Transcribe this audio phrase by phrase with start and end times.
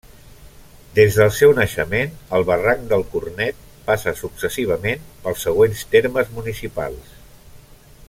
[0.99, 3.61] Des del seu naixement, el Barranc del Cornet
[3.91, 7.17] passa successivament pels següents termes municipals.